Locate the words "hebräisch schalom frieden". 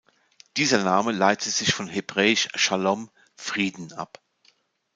1.87-3.93